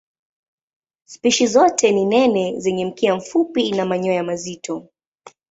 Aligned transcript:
Spishi 1.05 1.47
zote 1.47 1.91
ni 1.91 2.05
nene 2.05 2.59
zenye 2.59 2.85
mkia 2.85 3.15
mfupi 3.15 3.71
na 3.71 3.85
manyoya 3.85 4.23
mazito. 4.23 4.87